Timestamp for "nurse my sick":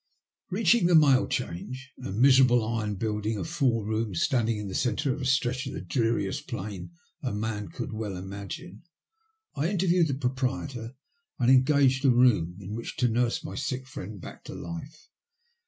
13.07-13.85